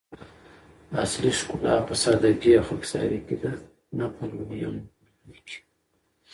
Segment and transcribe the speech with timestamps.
[1.03, 3.51] اصلي ښکلا په سادګي او خاکساري کی ده؛
[3.97, 5.59] نه په لويي او مغروري کي